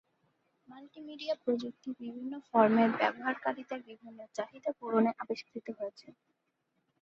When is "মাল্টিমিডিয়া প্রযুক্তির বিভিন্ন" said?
0.69-2.33